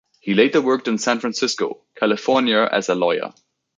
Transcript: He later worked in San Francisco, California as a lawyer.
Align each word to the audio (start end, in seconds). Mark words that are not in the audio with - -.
He 0.19 0.33
later 0.33 0.61
worked 0.63 0.87
in 0.87 0.97
San 0.97 1.19
Francisco, 1.19 1.83
California 1.95 2.67
as 2.71 2.89
a 2.89 2.95
lawyer. 2.95 3.35